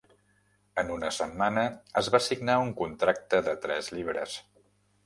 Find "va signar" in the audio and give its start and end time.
2.17-2.57